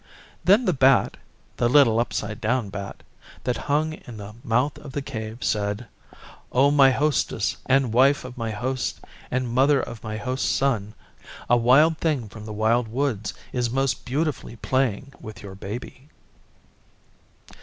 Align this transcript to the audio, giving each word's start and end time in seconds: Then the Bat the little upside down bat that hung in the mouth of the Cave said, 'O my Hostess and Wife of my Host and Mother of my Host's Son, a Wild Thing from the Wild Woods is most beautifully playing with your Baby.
Then 0.43 0.65
the 0.65 0.73
Bat 0.73 1.17
the 1.57 1.69
little 1.69 1.99
upside 1.99 2.41
down 2.41 2.69
bat 2.71 3.03
that 3.43 3.55
hung 3.69 3.93
in 3.93 4.17
the 4.17 4.33
mouth 4.43 4.79
of 4.79 4.93
the 4.93 5.01
Cave 5.03 5.43
said, 5.43 5.85
'O 6.51 6.71
my 6.71 6.89
Hostess 6.89 7.57
and 7.67 7.93
Wife 7.93 8.25
of 8.25 8.35
my 8.35 8.49
Host 8.49 9.01
and 9.29 9.47
Mother 9.47 9.79
of 9.79 10.03
my 10.03 10.17
Host's 10.17 10.49
Son, 10.49 10.95
a 11.47 11.55
Wild 11.55 11.99
Thing 11.99 12.27
from 12.29 12.45
the 12.45 12.51
Wild 12.53 12.87
Woods 12.87 13.35
is 13.53 13.69
most 13.69 14.03
beautifully 14.03 14.55
playing 14.55 15.13
with 15.21 15.43
your 15.43 15.53
Baby. 15.53 16.09